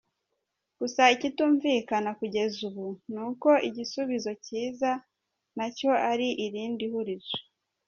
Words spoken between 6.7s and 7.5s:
hurizo,